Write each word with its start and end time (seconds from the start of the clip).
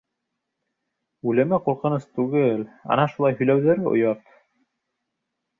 Үлеме 1.33 1.59
ҡурҡыныс 1.67 2.09
түгел, 2.21 2.65
ана 2.97 3.05
шулай 3.15 3.39
һөйләүҙәре 3.43 3.89
оят! 3.95 4.29